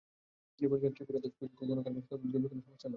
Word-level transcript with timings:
তিনি 0.59 0.67
বলেছেন, 0.71 0.91
ত্রিপুরাতে 0.95 1.27
পোশাক 1.29 1.51
কারখানা 1.59 1.99
স্থাপনের 2.01 2.31
জন্য 2.33 2.43
জমি 2.43 2.49
কোনো 2.51 2.61
সমস্যা 2.67 2.87
নয়। 2.87 2.89